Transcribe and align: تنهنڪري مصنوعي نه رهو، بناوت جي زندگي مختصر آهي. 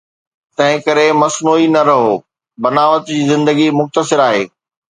تنهنڪري 0.57 1.05
مصنوعي 1.21 1.67
نه 1.75 1.81
رهو، 1.89 2.11
بناوت 2.63 3.01
جي 3.13 3.19
زندگي 3.31 3.67
مختصر 3.81 4.19
آهي. 4.29 4.43